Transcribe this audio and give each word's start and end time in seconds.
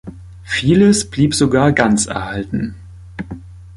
Vieles 0.45 1.11
blieb 1.11 1.35
sogar 1.35 1.73
ganz 1.73 2.07
erhalten. 2.07 2.73